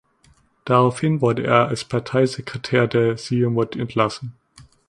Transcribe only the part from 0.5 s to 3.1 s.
Daraufhin wurde er als Parteisekretär